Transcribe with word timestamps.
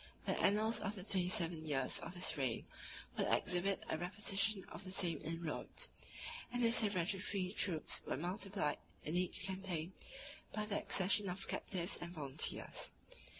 The 0.25 0.35
annals 0.39 0.79
of 0.79 0.95
the 0.95 1.03
twenty 1.03 1.29
seven 1.29 1.63
years 1.63 1.99
of 1.99 2.15
his 2.15 2.35
reign 2.35 2.65
would 3.15 3.27
exhibit 3.29 3.83
a 3.87 3.99
repetition 3.99 4.63
of 4.65 4.83
the 4.83 4.91
same 4.91 5.21
inroads; 5.21 5.89
and 6.51 6.63
his 6.63 6.81
hereditary 6.81 7.51
troops 7.55 8.01
were 8.07 8.17
multiplied 8.17 8.79
in 9.03 9.15
each 9.15 9.43
campaign 9.43 9.93
by 10.53 10.65
the 10.65 10.79
accession 10.81 11.29
of 11.29 11.47
captives 11.47 11.97
and 12.01 12.13
volunteers. 12.15 12.93